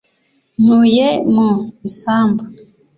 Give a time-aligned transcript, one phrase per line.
[0.63, 1.49] Ntuye mu
[1.87, 2.43] isambu